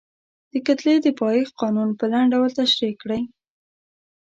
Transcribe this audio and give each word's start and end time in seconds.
د 0.51 0.53
کتلې 0.67 0.95
د 1.01 1.07
پایښت 1.19 1.53
قانون 1.61 1.89
په 1.99 2.05
لنډ 2.11 2.27
ډول 2.33 2.49
تشریح 2.59 2.93
کړئ. 3.01 3.21